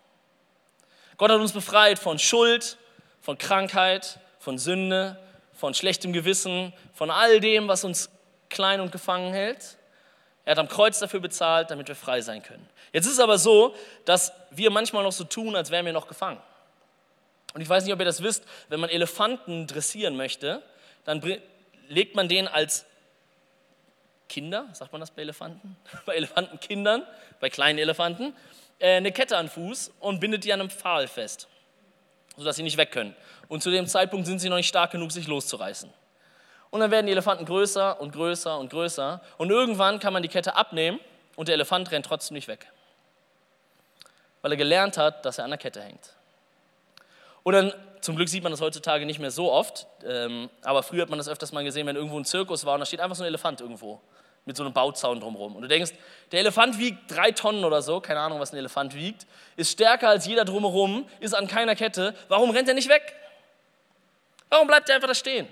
[1.17, 2.77] Gott hat uns befreit von Schuld,
[3.21, 5.19] von Krankheit, von Sünde,
[5.55, 8.11] von schlechtem Gewissen, von all dem, was uns
[8.51, 9.79] klein und gefangen hält.
[10.45, 12.69] Er hat am Kreuz dafür bezahlt, damit wir frei sein können.
[12.93, 16.07] Jetzt ist es aber so, dass wir manchmal noch so tun, als wären wir noch
[16.07, 16.41] gefangen.
[17.55, 20.63] Und ich weiß nicht, ob ihr das wisst, wenn man Elefanten dressieren möchte,
[21.05, 21.23] dann
[21.89, 22.85] legt man den als
[24.29, 25.77] Kinder, sagt man das bei Elefanten?
[26.07, 27.03] bei Elefantenkindern,
[27.41, 28.35] bei kleinen Elefanten,
[28.79, 31.49] äh, eine Kette an Fuß und bindet die an einem Pfahl fest,
[32.37, 33.15] sodass sie nicht weg können.
[33.49, 35.93] Und zu dem Zeitpunkt sind sie noch nicht stark genug, sich loszureißen.
[36.71, 39.23] Und dann werden die Elefanten größer und größer und größer.
[39.39, 40.99] Und irgendwann kann man die Kette abnehmen
[41.37, 42.67] und der Elefant rennt trotzdem nicht weg.
[44.43, 46.15] Weil er gelernt hat, dass er an der Kette hängt.
[47.45, 51.03] Und dann, zum Glück sieht man das heutzutage nicht mehr so oft, ähm, aber früher
[51.03, 53.17] hat man das öfters mal gesehen, wenn irgendwo ein Zirkus war und da steht einfach
[53.17, 54.01] so ein Elefant irgendwo
[54.47, 55.57] mit so einem Bauzaun drumherum.
[55.57, 55.93] Und du denkst,
[56.33, 60.09] der Elefant wiegt drei Tonnen oder so, keine Ahnung, was ein Elefant wiegt, ist stärker
[60.09, 62.15] als jeder drumherum, ist an keiner Kette.
[62.29, 63.15] Warum rennt er nicht weg?
[64.49, 65.47] Warum bleibt er einfach da stehen?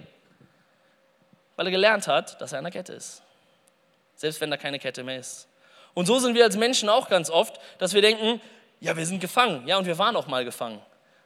[1.57, 3.23] Weil er gelernt hat, dass er an der Kette ist.
[4.15, 5.49] Selbst wenn da keine Kette mehr ist.
[5.93, 8.41] Und so sind wir als Menschen auch ganz oft, dass wir denken,
[8.81, 9.67] ja, wir sind gefangen.
[9.67, 10.81] Ja, und wir waren auch mal gefangen.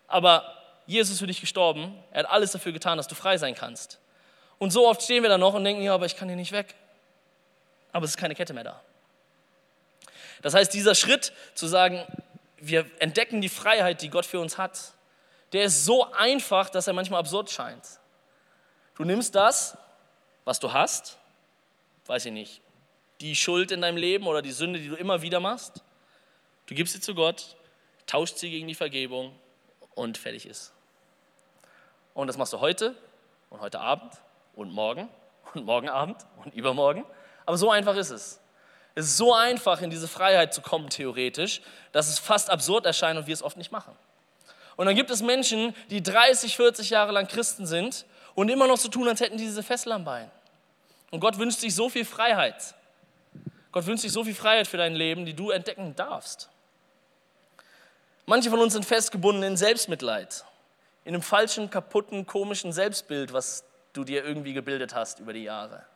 [0.07, 0.55] Aber
[0.87, 1.95] Jesus ist für dich gestorben.
[2.13, 3.99] Er hat alles dafür getan, dass du frei sein kannst.
[4.59, 6.53] Und so oft stehen wir da noch und denken, ja, aber ich kann hier nicht
[6.53, 6.75] weg.
[7.93, 8.81] Aber es ist keine Kette mehr da.
[10.43, 12.05] Das heißt, dieser Schritt zu sagen,
[12.59, 14.95] wir entdecken die Freiheit, die Gott für uns hat,
[15.53, 17.85] der ist so einfach, dass er manchmal absurd scheint.
[18.95, 19.77] Du nimmst das,
[20.45, 21.19] was du hast,
[22.07, 22.61] weiß ich nicht,
[23.21, 25.83] die Schuld in deinem Leben oder die Sünde, die du immer wieder machst,
[26.67, 27.57] du gibst sie zu Gott,
[28.07, 29.35] tauscht sie gegen die Vergebung
[29.95, 30.73] und fertig ist.
[32.15, 32.95] Und das machst du heute
[33.51, 34.13] und heute Abend
[34.55, 35.09] und morgen
[35.55, 37.05] und morgen Abend und übermorgen.
[37.49, 38.39] Aber so einfach ist es.
[38.95, 43.19] Es ist so einfach, in diese Freiheit zu kommen, theoretisch, dass es fast absurd erscheint
[43.19, 43.97] und wir es oft nicht machen.
[44.77, 48.77] Und dann gibt es Menschen, die 30, 40 Jahre lang Christen sind und immer noch
[48.77, 50.31] so tun, als hätten die diese Fessel am Bein.
[51.11, 52.75] Und Gott wünscht sich so viel Freiheit.
[53.73, 56.51] Gott wünscht sich so viel Freiheit für dein Leben, die du entdecken darfst.
[58.27, 60.45] Manche von uns sind festgebunden in Selbstmitleid,
[61.07, 65.87] in einem falschen, kaputten, komischen Selbstbild, was du dir irgendwie gebildet hast über die Jahre.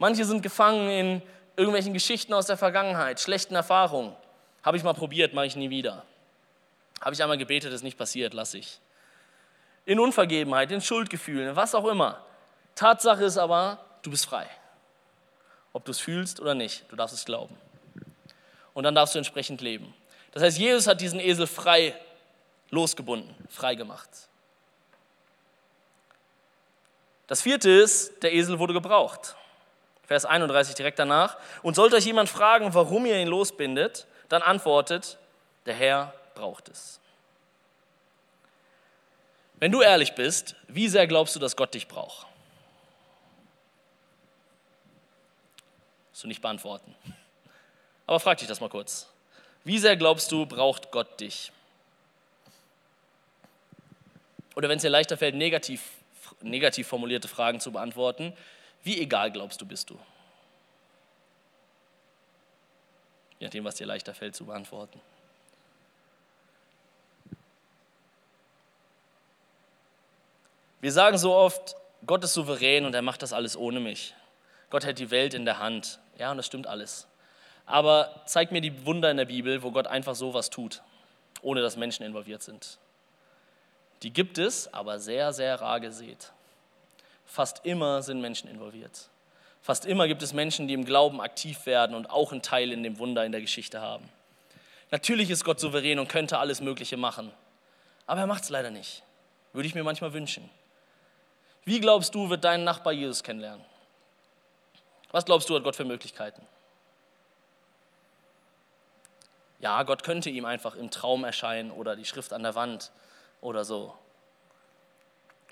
[0.00, 1.22] Manche sind gefangen in
[1.56, 4.16] irgendwelchen Geschichten aus der Vergangenheit, schlechten Erfahrungen.
[4.62, 6.04] Habe ich mal probiert, mache ich nie wieder.
[7.02, 8.80] Habe ich einmal gebetet, ist nicht passiert, lasse ich.
[9.84, 12.24] In Unvergebenheit, in Schuldgefühlen, was auch immer.
[12.76, 14.46] Tatsache ist aber, du bist frei.
[15.74, 17.54] Ob du es fühlst oder nicht, du darfst es glauben.
[18.72, 19.92] Und dann darfst du entsprechend leben.
[20.32, 21.94] Das heißt, Jesus hat diesen Esel frei
[22.70, 24.08] losgebunden, frei gemacht.
[27.26, 29.36] Das vierte ist, der Esel wurde gebraucht.
[30.10, 31.36] Vers 31 direkt danach.
[31.62, 35.18] Und sollte euch jemand fragen, warum ihr ihn losbindet, dann antwortet,
[35.66, 36.98] der Herr braucht es.
[39.60, 42.26] Wenn du ehrlich bist, wie sehr glaubst du, dass Gott dich braucht?
[46.10, 46.92] Musst du nicht beantworten.
[48.08, 49.08] Aber frag dich das mal kurz.
[49.62, 51.52] Wie sehr glaubst du, braucht Gott dich?
[54.56, 55.82] Oder wenn es dir leichter fällt, negativ,
[56.40, 58.36] negativ formulierte Fragen zu beantworten,
[58.82, 59.98] wie egal glaubst du, bist du?
[63.38, 65.00] Je nachdem, was dir leichter fällt zu beantworten.
[70.80, 74.14] Wir sagen so oft, Gott ist souverän und er macht das alles ohne mich.
[74.70, 75.98] Gott hält die Welt in der Hand.
[76.18, 77.06] Ja, und das stimmt alles.
[77.66, 80.82] Aber zeig mir die Wunder in der Bibel, wo Gott einfach sowas tut,
[81.42, 82.78] ohne dass Menschen involviert sind.
[84.02, 86.32] Die gibt es, aber sehr, sehr rar gesät.
[87.30, 89.08] Fast immer sind Menschen involviert.
[89.62, 92.82] Fast immer gibt es Menschen, die im Glauben aktiv werden und auch einen Teil in
[92.82, 94.08] dem Wunder in der Geschichte haben.
[94.90, 97.30] Natürlich ist Gott souverän und könnte alles Mögliche machen,
[98.08, 99.04] aber er macht es leider nicht.
[99.52, 100.50] Würde ich mir manchmal wünschen.
[101.64, 103.64] Wie glaubst du, wird dein Nachbar Jesus kennenlernen?
[105.12, 106.44] Was glaubst du, hat Gott für Möglichkeiten?
[109.60, 112.90] Ja, Gott könnte ihm einfach im Traum erscheinen oder die Schrift an der Wand
[113.40, 113.94] oder so.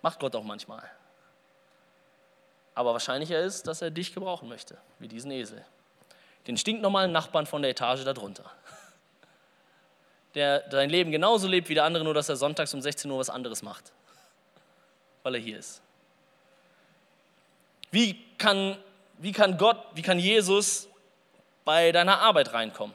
[0.03, 0.91] Macht Gott auch manchmal.
[2.79, 5.65] Aber wahrscheinlicher ist, dass er dich gebrauchen möchte, wie diesen Esel.
[6.47, 8.45] Den stinknormalen Nachbarn von der Etage darunter.
[10.37, 13.19] Der dein Leben genauso lebt wie der andere, nur dass er sonntags um 16 Uhr
[13.19, 13.91] was anderes macht.
[15.25, 15.83] Weil er hier ist.
[17.91, 18.79] Wie kann,
[19.17, 20.87] wie kann Gott, wie kann Jesus
[21.65, 22.95] bei deiner Arbeit reinkommen?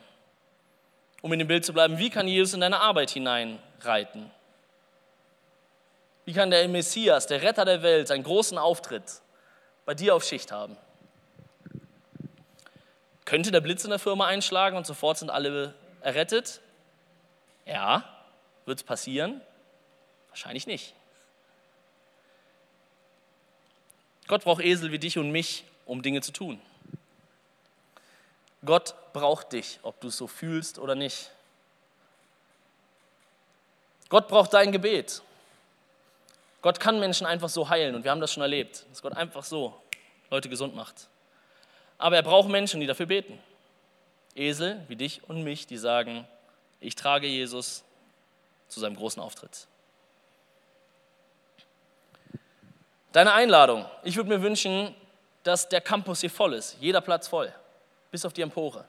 [1.22, 4.32] Um in dem Bild zu bleiben, wie kann Jesus in deine Arbeit hineinreiten?
[6.24, 9.23] Wie kann der Messias, der Retter der Welt, seinen großen Auftritt
[9.86, 10.78] bei dir auf Schicht haben?
[13.26, 16.62] Könnte der Blitz in der Firma einschlagen und sofort sind alle errettet?
[17.66, 18.10] Ja.
[18.66, 19.42] Wird es passieren?
[20.30, 20.94] Wahrscheinlich nicht.
[24.28, 26.62] Gott braucht Esel wie dich und mich, um Dinge zu tun.
[28.66, 31.32] Gott braucht dich, ob du es so fühlst oder nicht.
[34.08, 35.22] Gott braucht dein Gebet.
[36.64, 39.44] Gott kann Menschen einfach so heilen und wir haben das schon erlebt, dass Gott einfach
[39.44, 39.80] so
[40.32, 41.10] Leute gesund macht.
[41.98, 43.38] Aber er braucht Menschen, die dafür beten.
[44.34, 46.26] Esel wie dich und mich, die sagen,
[46.80, 47.84] ich trage Jesus
[48.70, 49.68] zu seinem großen Auftritt.
[53.12, 53.86] Deine Einladung.
[54.04, 54.96] Ich würde mir wünschen,
[55.44, 57.54] dass der Campus hier voll ist, jeder Platz voll,
[58.10, 58.86] bis auf die Empore.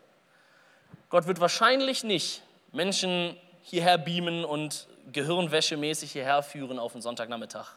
[1.11, 7.73] Gott wird wahrscheinlich nicht Menschen hierher beamen und gehirnwäschemäßig hierher führen auf einen Sonntagnachmittag,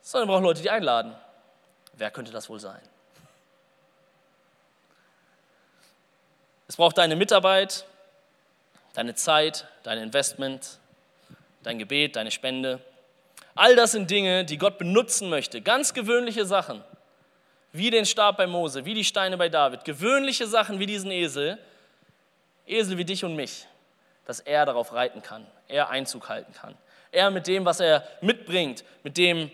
[0.00, 1.14] sondern braucht Leute, die einladen.
[1.94, 2.80] Wer könnte das wohl sein?
[6.68, 7.86] Es braucht deine Mitarbeit,
[8.92, 10.78] deine Zeit, dein Investment,
[11.62, 12.80] dein Gebet, deine Spende.
[13.54, 15.60] All das sind Dinge, die Gott benutzen möchte.
[15.60, 16.84] Ganz gewöhnliche Sachen,
[17.72, 19.84] wie den Stab bei Mose, wie die Steine bei David.
[19.84, 21.58] Gewöhnliche Sachen wie diesen Esel,
[22.66, 23.66] Esel wie dich und mich,
[24.28, 26.76] dass er darauf reiten kann, er Einzug halten kann.
[27.12, 29.50] Er mit dem, was er mitbringt, mit dem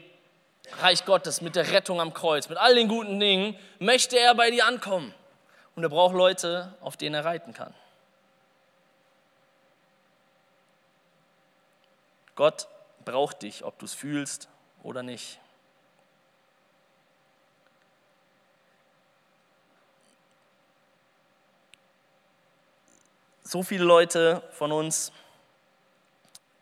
[0.81, 4.51] Reich Gottes, mit der Rettung am Kreuz, mit all den guten Dingen, möchte er bei
[4.51, 5.15] dir ankommen.
[5.77, 7.73] Und er braucht Leute, auf denen er reiten kann.
[12.35, 12.67] Gott
[13.05, 14.49] braucht dich, ob du es fühlst
[14.83, 15.39] oder nicht.
[23.55, 25.13] So viele Leute von uns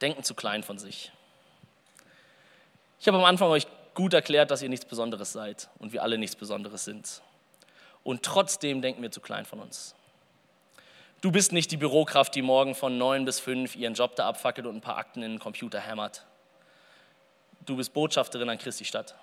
[0.02, 1.11] denken zu klein von sich.
[3.00, 6.18] Ich habe am Anfang euch gut erklärt, dass ihr nichts Besonderes seid und wir alle
[6.18, 7.22] nichts Besonderes sind.
[8.05, 9.94] Und trotzdem denken wir zu klein von uns.
[11.22, 14.66] Du bist nicht die Bürokraft, die morgen von neun bis fünf ihren Job da abfackelt
[14.66, 16.26] und ein paar Akten in den Computer hämmert.
[17.64, 19.14] Du bist Botschafterin an Christi Stadt.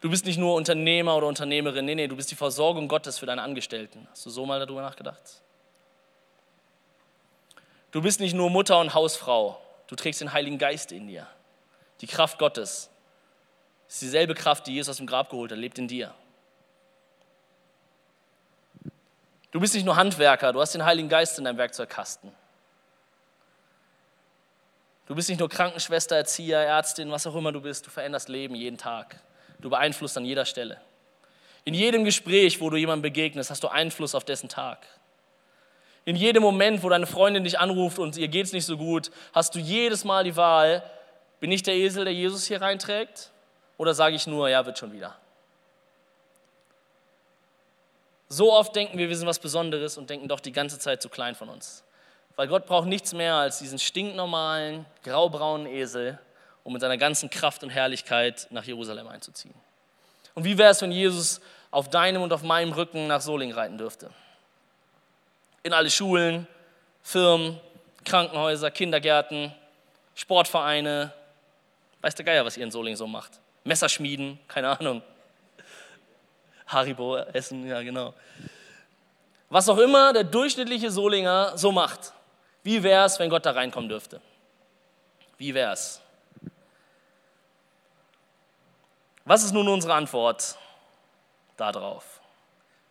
[0.00, 3.26] Du bist nicht nur Unternehmer oder Unternehmerin, nee, nee, du bist die Versorgung Gottes für
[3.26, 4.06] deine Angestellten.
[4.10, 5.42] Hast du so mal darüber nachgedacht?
[7.92, 11.26] Du bist nicht nur Mutter und Hausfrau, du trägst den Heiligen Geist in dir.
[12.02, 12.90] Die Kraft Gottes.
[13.88, 16.12] Ist dieselbe Kraft, die Jesus aus dem Grab geholt hat, lebt in dir.
[19.50, 22.30] Du bist nicht nur Handwerker, du hast den Heiligen Geist in deinem Werkzeugkasten.
[25.06, 28.54] Du bist nicht nur Krankenschwester, Erzieher, Ärztin, was auch immer du bist, du veränderst Leben
[28.56, 29.20] jeden Tag.
[29.58, 30.80] Du beeinflusst an jeder Stelle.
[31.64, 34.86] In jedem Gespräch, wo du jemandem begegnest, hast du Einfluss auf dessen Tag.
[36.04, 39.10] In jedem Moment, wo deine Freundin dich anruft und ihr geht es nicht so gut,
[39.32, 40.88] hast du jedes Mal die Wahl,
[41.40, 43.32] bin ich der Esel, der Jesus hier reinträgt?
[43.76, 45.16] Oder sage ich nur, ja, wird schon wieder?
[48.28, 51.08] So oft denken wir, wir sind was Besonderes und denken doch die ganze Zeit zu
[51.08, 51.84] klein von uns.
[52.36, 56.18] Weil Gott braucht nichts mehr als diesen stinknormalen, graubraunen Esel,
[56.66, 59.54] um mit seiner ganzen Kraft und Herrlichkeit nach Jerusalem einzuziehen.
[60.34, 63.78] Und wie wäre es, wenn Jesus auf deinem und auf meinem Rücken nach Soling reiten
[63.78, 64.10] dürfte?
[65.62, 66.48] In alle Schulen,
[67.04, 67.60] Firmen,
[68.04, 69.54] Krankenhäuser, Kindergärten,
[70.16, 71.12] Sportvereine.
[72.00, 73.38] Weiß der Geier, was ihr in Soling so macht.
[73.62, 75.02] Messerschmieden, keine Ahnung.
[76.66, 78.12] Haribo essen, ja genau.
[79.50, 82.12] Was auch immer der durchschnittliche Solinger so macht.
[82.64, 84.20] Wie wäre es, wenn Gott da reinkommen dürfte?
[85.38, 86.00] Wie wäre es?
[89.26, 90.56] Was ist nun unsere Antwort
[91.56, 92.20] darauf?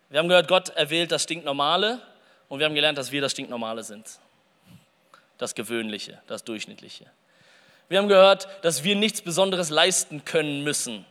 [0.10, 2.02] Wir haben gehört, Gott erwählt das Stinknormale
[2.50, 4.20] und wir haben gelernt, dass wir das Stinknormale sind.
[5.38, 7.10] Das Gewöhnliche, das Durchschnittliche.
[7.88, 11.06] Wir haben gehört, dass wir nichts Besonderes leisten können müssen.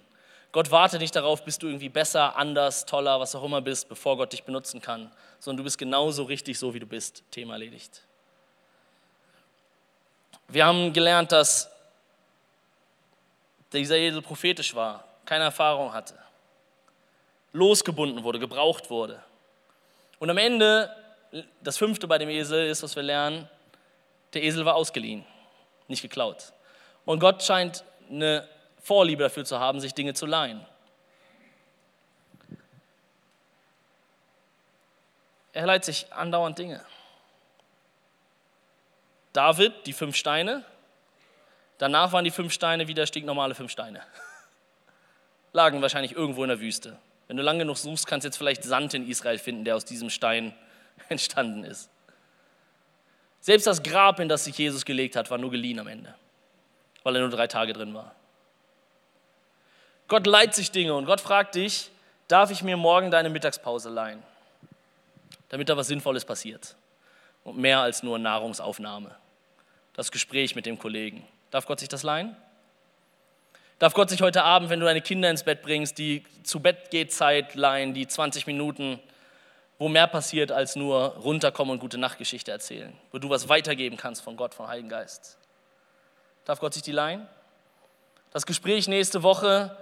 [0.53, 4.19] Gott wartet nicht darauf, bis du irgendwie besser, anders, toller, was auch immer bist, bevor
[4.19, 7.23] Gott dich benutzen kann, sondern du bist genauso richtig, so wie du bist.
[7.31, 8.03] Thema erledigt.
[10.49, 11.71] Wir haben gelernt, dass
[13.73, 16.19] dieser Esel prophetisch war, keine Erfahrung hatte,
[17.53, 19.23] losgebunden wurde, gebraucht wurde.
[20.19, 20.95] Und am Ende,
[21.63, 23.49] das fünfte bei dem Esel ist, was wir lernen,
[24.33, 25.25] der Esel war ausgeliehen,
[25.89, 26.53] nicht geklaut.
[27.05, 28.49] Und Gott scheint eine
[28.83, 30.65] Vorliebe dafür zu haben, sich Dinge zu leihen.
[35.53, 36.85] Er leiht sich andauernd Dinge.
[39.33, 40.65] David, die fünf Steine.
[41.79, 44.03] Danach waren die fünf Steine wieder stinknormale fünf Steine.
[45.55, 46.99] Lagen wahrscheinlich irgendwo in der Wüste.
[47.27, 49.87] Wenn du lange genug suchst, kannst du jetzt vielleicht Sand in Israel finden, der aus
[49.87, 50.55] diesem Stein
[51.09, 51.89] entstanden ist.
[53.41, 56.15] Selbst das Grab, in das sich Jesus gelegt hat, war nur geliehen am Ende
[57.05, 58.13] weil er nur drei Tage drin war.
[60.09, 61.91] Gott leiht sich Dinge und Gott fragt dich,
[62.27, 64.23] darf ich mir morgen deine Mittagspause leihen,
[65.51, 66.75] damit da was Sinnvolles passiert
[67.45, 69.15] und mehr als nur Nahrungsaufnahme.
[69.93, 71.25] Das Gespräch mit dem Kollegen.
[71.51, 72.35] Darf Gott sich das leihen?
[73.79, 76.91] Darf Gott sich heute Abend, wenn du deine Kinder ins Bett bringst, die zu Bett
[76.91, 79.01] geht Zeit leihen, die 20 Minuten,
[79.79, 84.23] wo mehr passiert als nur runterkommen und gute Nachtgeschichte erzählen, wo du was weitergeben kannst
[84.23, 85.39] von Gott, vom Heiligen Geist?
[86.45, 87.27] Darf Gott sich die leihen?
[88.31, 89.77] Das Gespräch nächste Woche,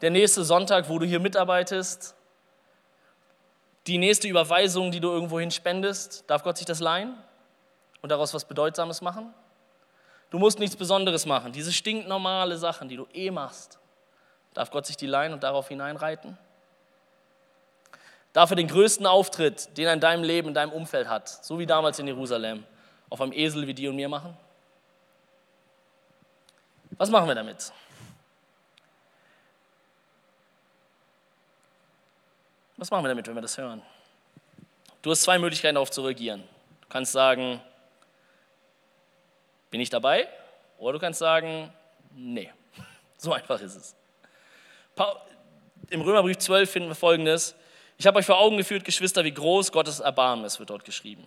[0.00, 2.14] der nächste Sonntag, wo du hier mitarbeitest,
[3.86, 7.14] die nächste Überweisung, die du irgendwohin spendest, darf Gott sich das leihen
[8.02, 9.32] und daraus was Bedeutsames machen?
[10.30, 11.52] Du musst nichts Besonderes machen.
[11.52, 13.78] Diese stinknormale Sachen, die du eh machst,
[14.54, 16.36] darf Gott sich die leihen und darauf hineinreiten?
[18.32, 21.58] Darf er den größten Auftritt, den er in deinem Leben, in deinem Umfeld hat, so
[21.58, 22.64] wie damals in Jerusalem,
[23.08, 24.36] auf einem Esel wie dir und mir machen?
[26.98, 27.72] Was machen wir damit?
[32.76, 33.80] Was machen wir damit, wenn wir das hören?
[35.00, 36.42] Du hast zwei Möglichkeiten, darauf zu reagieren.
[36.82, 37.60] Du kannst sagen,
[39.70, 40.28] bin ich dabei?
[40.78, 41.72] Oder du kannst sagen,
[42.14, 42.50] nee.
[43.18, 43.96] So einfach ist es.
[45.88, 47.54] Im Römerbrief 12 finden wir folgendes.
[47.96, 51.26] Ich habe euch vor Augen geführt, Geschwister, wie groß Gottes Erbarmen ist, wird dort geschrieben.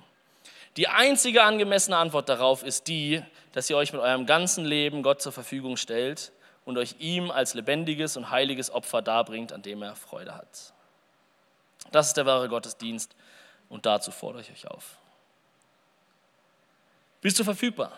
[0.77, 3.23] Die einzige angemessene Antwort darauf ist die,
[3.53, 6.31] dass ihr euch mit eurem ganzen Leben Gott zur Verfügung stellt
[6.65, 10.73] und euch ihm als lebendiges und heiliges Opfer darbringt, an dem er Freude hat.
[11.91, 13.15] Das ist der wahre Gottesdienst
[13.67, 14.97] und dazu fordere ich euch auf.
[17.21, 17.91] Bist du verfügbar?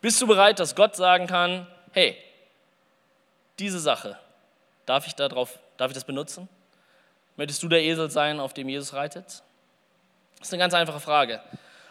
[0.00, 2.16] Bist du bereit, dass Gott sagen kann, hey,
[3.58, 4.18] diese Sache,
[4.86, 6.48] darf ich, darauf, darf ich das benutzen?
[7.36, 9.26] Möchtest du der Esel sein, auf dem Jesus reitet?
[10.38, 11.40] Das ist eine ganz einfache Frage.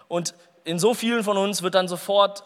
[0.08, 2.44] Und in so vielen von uns wird dann sofort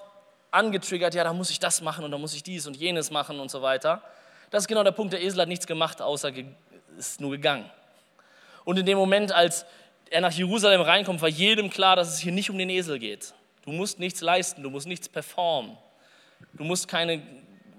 [0.52, 3.40] angetriggert, ja, da muss ich das machen und da muss ich dies und jenes machen
[3.40, 4.02] und so weiter.
[4.52, 6.32] Das ist genau der Punkt, der Esel hat nichts gemacht, außer
[6.98, 7.70] ist nur gegangen.
[8.64, 9.66] Und in dem Moment, als
[10.10, 13.34] er nach Jerusalem reinkommt, war jedem klar, dass es hier nicht um den Esel geht.
[13.66, 15.78] Du musst nichts leisten, du musst nichts performen.
[16.54, 17.22] Du musst keine,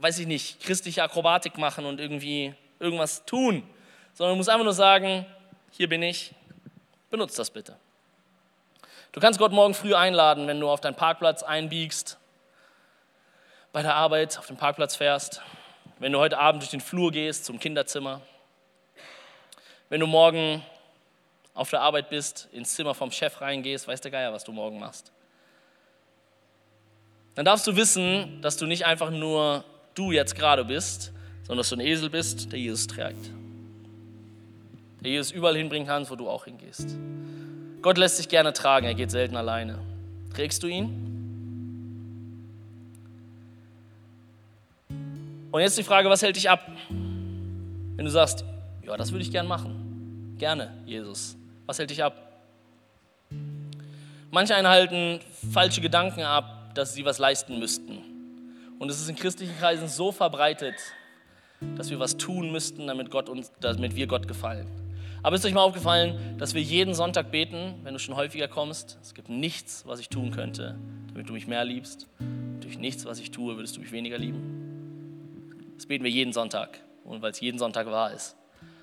[0.01, 3.63] weiß ich nicht, christliche Akrobatik machen und irgendwie irgendwas tun,
[4.13, 5.25] sondern du musst einfach nur sagen,
[5.71, 6.35] hier bin ich,
[7.11, 7.77] benutzt das bitte.
[9.13, 12.19] Du kannst Gott morgen früh einladen, wenn du auf deinen Parkplatz einbiegst,
[13.73, 15.41] bei der Arbeit auf den Parkplatz fährst,
[15.99, 18.21] wenn du heute Abend durch den Flur gehst zum Kinderzimmer,
[19.89, 20.63] wenn du morgen
[21.55, 24.79] auf der Arbeit bist, ins Zimmer vom Chef reingehst, weiß der Geier, was du morgen
[24.79, 25.13] machst.
[27.37, 29.63] Dann darfst du wissen, dass du nicht einfach nur
[29.95, 33.31] du jetzt gerade bist, sondern dass du ein Esel bist, der Jesus trägt.
[35.03, 36.97] Der Jesus überall hinbringen kann, wo du auch hingehst.
[37.83, 39.79] Gott lässt sich gerne tragen, er geht selten alleine.
[40.35, 41.03] Trägst du ihn?
[45.53, 46.67] Und jetzt die Frage, was hält dich ab?
[46.89, 48.45] Wenn du sagst,
[48.83, 50.35] ja, das würde ich gern machen.
[50.39, 51.37] Gerne, Jesus.
[51.67, 52.15] Was hält dich ab?
[54.31, 55.21] Manche einen halten
[55.53, 57.99] falsche Gedanken ab, dass sie was leisten müssten.
[58.79, 60.75] Und es ist in christlichen Kreisen so verbreitet,
[61.77, 64.67] dass wir was tun müssten, damit, Gott uns, damit wir Gott gefallen.
[65.23, 68.99] Aber ist euch mal aufgefallen, dass wir jeden Sonntag beten, wenn du schon häufiger kommst?
[69.03, 72.07] Es gibt nichts, was ich tun könnte, damit du mich mehr liebst.
[72.61, 75.73] Durch nichts, was ich tue, würdest du mich weniger lieben.
[75.77, 78.37] Das beten wir jeden Sonntag, und weil es jeden Sonntag wahr ist.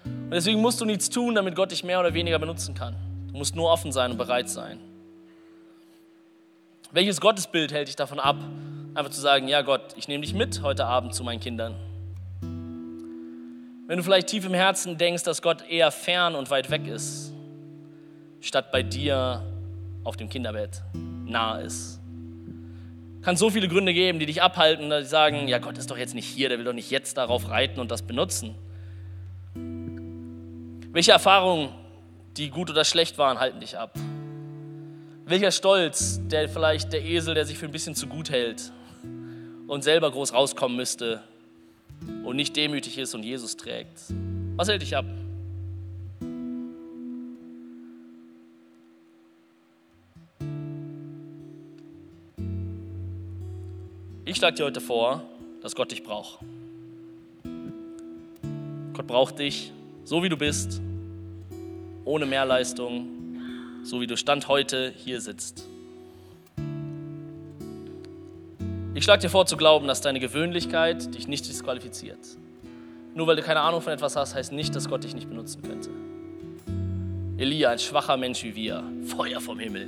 [0.05, 2.95] Und deswegen musst du nichts tun, damit Gott dich mehr oder weniger benutzen kann.
[3.27, 4.79] Du musst nur offen sein und bereit sein.
[6.93, 8.35] Welches Gottesbild hält dich davon ab,
[8.93, 11.73] einfach zu sagen, ja Gott, ich nehme dich mit heute Abend zu meinen Kindern?
[13.87, 17.33] Wenn du vielleicht tief im Herzen denkst, dass Gott eher fern und weit weg ist,
[18.41, 19.41] statt bei dir
[20.03, 21.99] auf dem Kinderbett nahe ist.
[23.23, 26.13] Kann so viele Gründe geben, die dich abhalten, sie sagen, ja Gott ist doch jetzt
[26.13, 28.53] nicht hier, der will doch nicht jetzt darauf reiten und das benutzen.
[30.91, 31.69] Welche Erfahrungen,
[32.37, 33.97] die gut oder schlecht waren, halten dich ab?
[35.25, 38.71] Welcher Stolz, der vielleicht der Esel, der sich für ein bisschen zu gut hält
[39.67, 41.23] und selber groß rauskommen müsste,
[42.23, 43.99] und nicht demütig ist und Jesus trägt.
[44.55, 45.05] Was hält dich ab?
[54.25, 55.23] Ich schlage dir heute vor,
[55.61, 56.39] dass Gott dich braucht.
[58.93, 59.71] Gott braucht dich,
[60.05, 60.81] so wie du bist,
[62.05, 63.12] ohne Mehrleistung,
[63.83, 65.67] so wie du Stand heute hier sitzt.
[68.95, 72.19] Ich schlage dir vor zu glauben, dass deine Gewöhnlichkeit dich nicht disqualifiziert.
[73.15, 75.61] Nur weil du keine Ahnung von etwas hast, heißt nicht, dass Gott dich nicht benutzen
[75.61, 75.89] könnte.
[77.37, 79.87] Elia, ein schwacher Mensch wie wir, Feuer vom Himmel.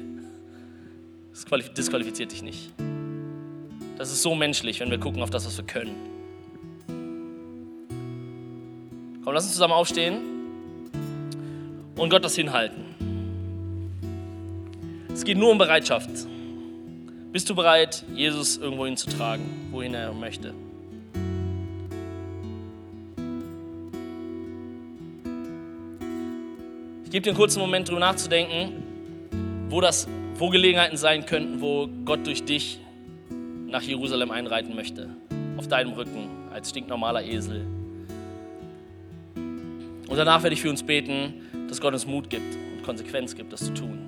[1.31, 2.71] Das disqualifiziert dich nicht.
[3.97, 5.95] Das ist so menschlich, wenn wir gucken auf das, was wir können.
[9.23, 10.17] Komm, lass uns zusammen aufstehen
[11.95, 12.84] und Gott das hinhalten.
[15.15, 16.09] Es geht nur um Bereitschaft.
[17.31, 20.53] Bist du bereit, Jesus irgendwo hinzutragen, wohin er möchte?
[27.05, 28.83] Ich gebe dir einen kurzen Moment, darüber nachzudenken,
[29.69, 30.05] wo, das,
[30.37, 32.81] wo Gelegenheiten sein könnten, wo Gott durch dich
[33.67, 35.07] nach Jerusalem einreiten möchte.
[35.55, 37.65] Auf deinem Rücken, als stinknormaler Esel.
[39.35, 43.53] Und danach werde ich für uns beten, dass Gott uns Mut gibt und Konsequenz gibt,
[43.53, 44.04] das zu tun.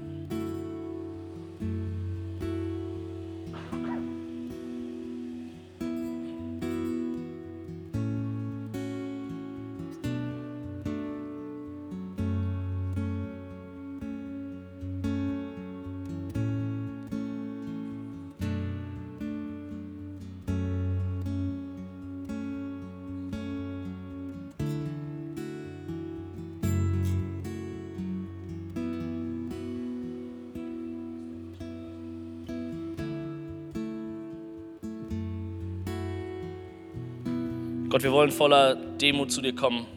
[37.97, 39.87] Gott, wir wollen voller Demut zu dir kommen.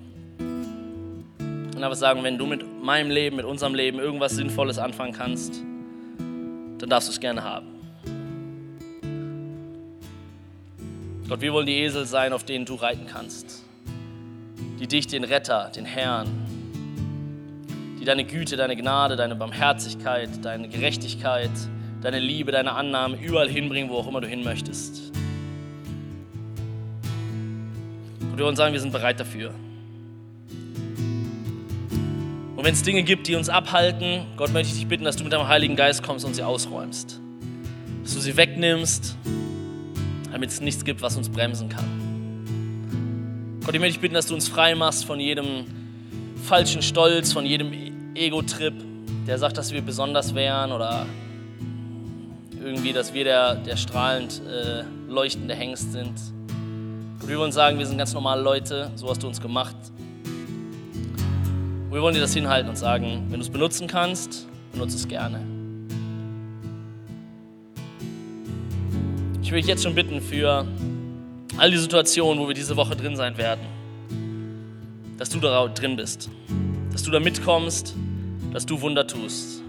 [0.49, 5.61] Und aber sagen, wenn du mit meinem Leben, mit unserem Leben irgendwas Sinnvolles anfangen kannst,
[6.79, 7.67] dann darfst du es gerne haben.
[11.29, 13.67] Gott, wir wollen die Esel sein, auf denen du reiten kannst.
[14.79, 16.27] Die dich, den Retter, den Herrn,
[18.01, 21.51] die deine Güte, deine Gnade, deine Barmherzigkeit, deine Gerechtigkeit,
[22.01, 25.10] deine Liebe, deine Annahme überall hinbringen, wo auch immer du hin möchtest.
[28.41, 29.53] Wir wollen sagen, wir sind bereit dafür.
[32.57, 35.25] Und wenn es Dinge gibt, die uns abhalten, Gott möchte ich dich bitten, dass du
[35.25, 37.21] mit deinem Heiligen Geist kommst und sie ausräumst.
[38.03, 39.15] Dass du sie wegnimmst,
[40.33, 41.85] damit es nichts gibt, was uns bremsen kann.
[43.63, 45.67] Gott, ich möchte dich bitten, dass du uns frei machst von jedem
[46.43, 48.73] falschen Stolz, von jedem Ego-Trip,
[49.27, 51.05] der sagt, dass wir besonders wären oder
[52.59, 56.15] irgendwie, dass wir der, der strahlend äh, leuchtende Hengst sind.
[57.27, 59.77] Wir wollen sagen, wir sind ganz normale Leute, so hast du uns gemacht.
[61.85, 65.07] Und wir wollen dir das hinhalten und sagen, wenn du es benutzen kannst, benutze es
[65.07, 65.41] gerne.
[69.43, 70.67] Ich will dich jetzt schon bitten für
[71.57, 73.61] all die Situationen, wo wir diese Woche drin sein werden,
[75.19, 76.31] dass du da drin bist,
[76.91, 77.95] dass du da mitkommst,
[78.53, 79.63] dass du Wunder tust,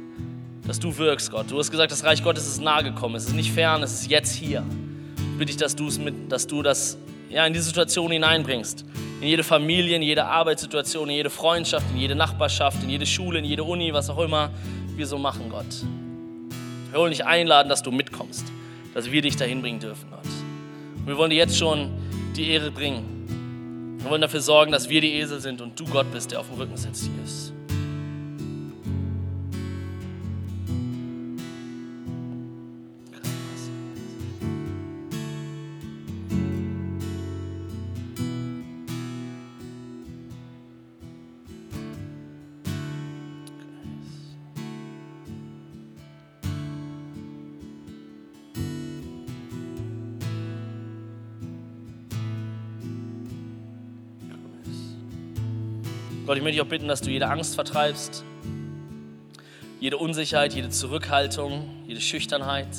[0.66, 1.52] dass du wirkst, Gott.
[1.52, 4.10] Du hast gesagt, das Reich Gottes ist nahe gekommen, es ist nicht fern, es ist
[4.10, 4.64] jetzt hier.
[5.18, 6.98] Ich bitte dich, dass, mit, dass du das
[7.32, 8.86] ja, in diese Situation hineinbringst.
[9.22, 13.40] In jede Familie, in jede Arbeitssituation, in jede Freundschaft, in jede Nachbarschaft, in jede Schule,
[13.40, 14.50] in jede Uni, was auch immer
[14.96, 15.66] wir so machen, Gott.
[16.92, 18.46] Wir wollen dich einladen, dass du mitkommst,
[18.94, 20.26] dass wir dich dahin bringen dürfen, Gott.
[20.98, 21.92] Und wir wollen dir jetzt schon
[22.36, 23.98] die Ehre bringen.
[24.02, 26.48] Wir wollen dafür sorgen, dass wir die Esel sind und du Gott bist, der auf
[26.48, 27.54] dem Rücken sitzt, Jesus.
[56.32, 58.24] Gott, ich möchte dich auch bitten, dass du jede Angst vertreibst,
[59.82, 62.70] jede Unsicherheit, jede Zurückhaltung, jede Schüchternheit.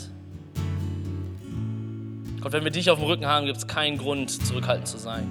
[2.41, 5.29] Gott, wenn wir dich auf dem Rücken haben, gibt es keinen Grund, zurückhaltend zu sein.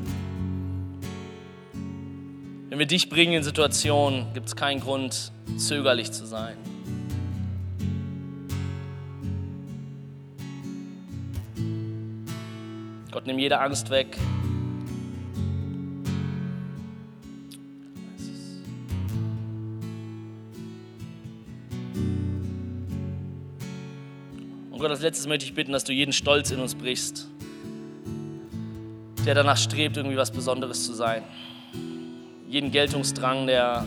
[2.69, 6.57] Wenn wir dich bringen in Situationen, gibt es keinen Grund, zögerlich zu sein.
[13.09, 14.15] Gott, nimm jede Angst weg,
[24.91, 27.25] Gott, als letztes möchte ich bitten, dass du jeden Stolz in uns brichst,
[29.25, 31.23] der danach strebt, irgendwie was Besonderes zu sein.
[32.49, 33.85] Jeden Geltungsdrang, der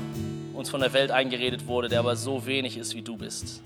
[0.55, 3.61] uns von der Welt eingeredet wurde, der aber so wenig ist, wie du bist.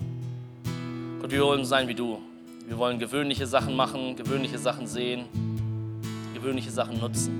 [1.21, 2.19] Gott, wir wollen sein wie du.
[2.67, 5.23] Wir wollen gewöhnliche Sachen machen, gewöhnliche Sachen sehen,
[6.33, 7.31] gewöhnliche Sachen nutzen.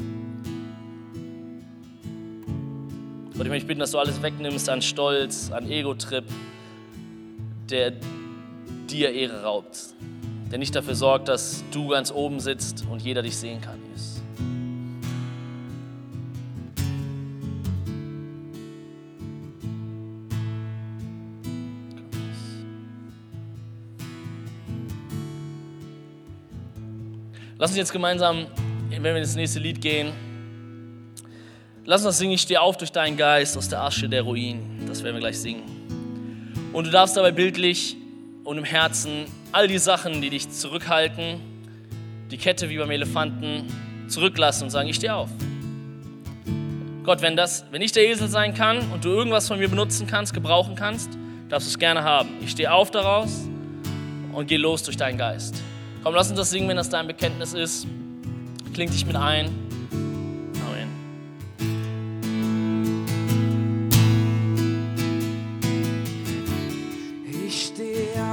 [3.34, 6.24] Gott, ich möchte bitten, dass du alles wegnimmst an Stolz, an Ego-Trip,
[7.70, 7.92] der
[8.92, 9.78] dir Ehre raubt,
[10.52, 14.22] der nicht dafür sorgt, dass du ganz oben sitzt und jeder dich sehen kann, Jesus.
[27.58, 28.48] Lass uns jetzt gemeinsam,
[28.90, 30.14] wenn wir ins nächste Lied gehen,
[31.84, 34.86] lass uns singen, ich stehe auf durch deinen Geist aus der Asche der Ruinen.
[34.88, 35.64] Das werden wir gleich singen.
[36.72, 37.98] Und du darfst dabei bildlich
[38.44, 41.40] und im Herzen all die Sachen, die dich zurückhalten,
[42.32, 43.66] die Kette wie beim Elefanten,
[44.08, 45.30] zurücklassen und sagen, ich stehe auf.
[47.04, 50.06] Gott, wenn, das, wenn ich der Esel sein kann und du irgendwas von mir benutzen
[50.08, 51.10] kannst, gebrauchen kannst,
[51.50, 52.30] darfst du es gerne haben.
[52.42, 53.48] Ich stehe auf daraus
[54.34, 55.62] und gehe los durch deinen Geist.
[56.04, 57.88] Komm, lass uns das singen, wenn das dein Bekenntnis ist.
[58.74, 59.69] Kling dich mit ein.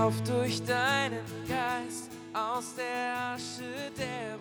[0.07, 4.38] Auf durch deinen Geist aus der Asche der